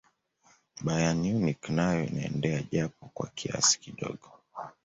[0.85, 4.31] bayern munich nayo inaendea japo kwa kiasi kidogo